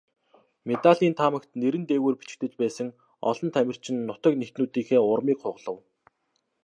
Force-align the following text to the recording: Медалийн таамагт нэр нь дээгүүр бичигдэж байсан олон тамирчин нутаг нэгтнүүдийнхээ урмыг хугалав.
Медалийн 0.69 1.15
таамагт 1.19 1.51
нэр 1.61 1.75
нь 1.79 1.87
дээгүүр 1.89 2.15
бичигдэж 2.19 2.53
байсан 2.61 2.87
олон 3.29 3.49
тамирчин 3.55 3.95
нутаг 4.09 4.33
нэгтнүүдийнхээ 4.37 5.01
урмыг 5.11 5.37
хугалав. 5.41 5.77